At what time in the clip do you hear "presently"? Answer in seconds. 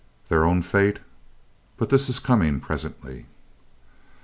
2.59-3.27